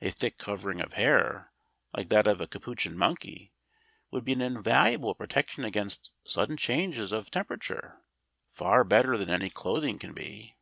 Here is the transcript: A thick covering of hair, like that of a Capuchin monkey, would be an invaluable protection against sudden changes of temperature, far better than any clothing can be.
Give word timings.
A 0.00 0.10
thick 0.10 0.38
covering 0.38 0.80
of 0.80 0.94
hair, 0.94 1.52
like 1.96 2.08
that 2.08 2.26
of 2.26 2.40
a 2.40 2.48
Capuchin 2.48 2.98
monkey, 2.98 3.52
would 4.10 4.24
be 4.24 4.32
an 4.32 4.40
invaluable 4.42 5.14
protection 5.14 5.64
against 5.64 6.12
sudden 6.26 6.56
changes 6.56 7.12
of 7.12 7.30
temperature, 7.30 8.00
far 8.50 8.82
better 8.82 9.16
than 9.16 9.30
any 9.30 9.50
clothing 9.50 10.00
can 10.00 10.14
be. 10.14 10.56